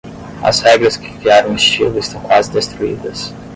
[0.41, 3.31] As regras que criaram o estilo estão quase destruídas.